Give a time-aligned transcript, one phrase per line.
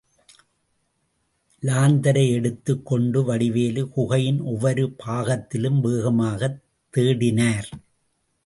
[1.61, 6.61] லாந்தரை எடுத்துக் கொண்டு வடிவேலு, குகையின் ஒவ்வொரு பாகத்திலும் வேகமாகத்
[6.97, 7.71] தேடினார்.